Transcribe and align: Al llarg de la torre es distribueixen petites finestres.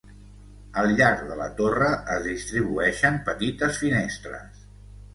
Al 0.83 0.93
llarg 1.01 1.21
de 1.33 1.37
la 1.41 1.51
torre 1.61 1.91
es 2.15 2.27
distribueixen 2.31 3.23
petites 3.31 3.83
finestres. 3.87 4.69